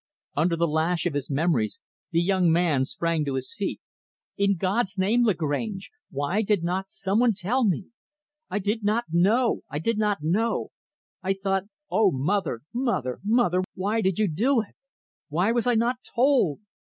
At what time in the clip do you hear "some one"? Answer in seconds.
6.89-7.33